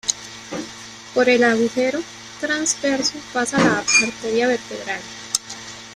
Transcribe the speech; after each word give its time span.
Por 1.13 1.29
el 1.29 1.43
agujero 1.43 1.99
transverso 2.39 3.19
pasa 3.33 3.59
la 3.63 3.77
arteria 4.07 4.47
vertebral. 4.47 4.99